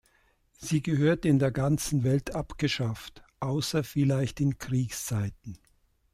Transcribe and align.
Sie 0.57 0.81
gehört 0.81 1.25
in 1.25 1.37
der 1.37 1.51
ganzen 1.51 2.03
Welt 2.03 2.33
abgeschafft, 2.33 3.21
außer 3.39 3.83
vielleicht 3.83 4.39
in 4.41 4.57
Kriegszeiten. 4.57 5.59